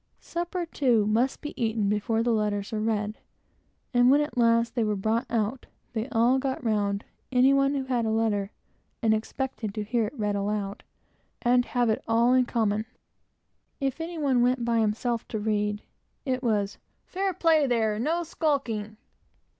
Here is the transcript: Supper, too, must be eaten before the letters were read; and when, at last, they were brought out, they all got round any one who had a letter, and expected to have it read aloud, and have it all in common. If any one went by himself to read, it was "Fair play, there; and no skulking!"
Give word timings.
Supper, 0.19 0.65
too, 0.65 1.05
must 1.05 1.41
be 1.41 1.53
eaten 1.63 1.87
before 1.87 2.23
the 2.23 2.31
letters 2.33 2.71
were 2.71 2.79
read; 2.79 3.19
and 3.93 4.09
when, 4.09 4.19
at 4.21 4.35
last, 4.35 4.73
they 4.73 4.83
were 4.83 4.95
brought 4.95 5.27
out, 5.29 5.67
they 5.93 6.09
all 6.09 6.39
got 6.39 6.63
round 6.63 7.05
any 7.31 7.53
one 7.53 7.75
who 7.75 7.83
had 7.83 8.03
a 8.03 8.09
letter, 8.09 8.49
and 9.03 9.13
expected 9.13 9.75
to 9.75 9.83
have 9.83 10.05
it 10.05 10.17
read 10.17 10.35
aloud, 10.35 10.83
and 11.43 11.65
have 11.65 11.87
it 11.91 12.03
all 12.07 12.33
in 12.33 12.47
common. 12.47 12.87
If 13.79 14.01
any 14.01 14.17
one 14.17 14.41
went 14.41 14.65
by 14.65 14.79
himself 14.79 15.27
to 15.27 15.39
read, 15.39 15.83
it 16.25 16.41
was 16.41 16.79
"Fair 17.05 17.31
play, 17.31 17.67
there; 17.67 17.93
and 17.93 18.03
no 18.03 18.23
skulking!" 18.23 18.97